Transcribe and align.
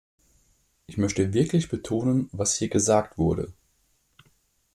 Ich 0.87 0.97
möchte 0.97 1.35
wirklich 1.35 1.69
betonen, 1.69 2.27
was 2.31 2.55
hier 2.55 2.69
gesagt 2.69 3.19
wurde. 3.19 3.53